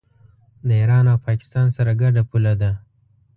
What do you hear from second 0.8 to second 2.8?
ایران او پاکستان سره ګډه پوله ده.